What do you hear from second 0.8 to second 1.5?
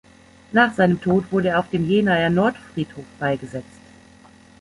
Tod wurde